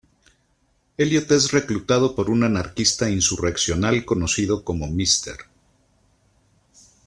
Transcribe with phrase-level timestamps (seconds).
[0.97, 5.45] Elliot es reclutado por un anarquista insurreccional conocido como "Mr.